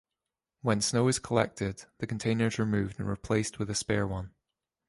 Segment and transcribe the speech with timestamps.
[0.63, 4.33] When snow is collected, the container is removed and replaced with a spare one.